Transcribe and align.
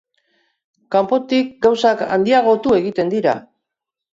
Kanpotik 0.95 1.53
gauzak 1.67 2.03
handiagotu 2.17 2.77
egiten 2.79 3.13
dira. 3.17 3.37